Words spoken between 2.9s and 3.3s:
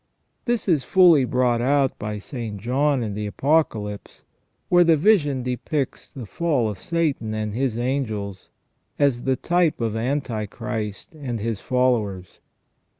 in the